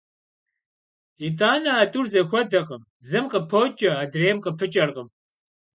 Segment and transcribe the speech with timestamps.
[1.21, 5.07] Yit'ani a t'ur zexuedekhım: zım khıpoç'e, adrêym khıpı ç'erkhım.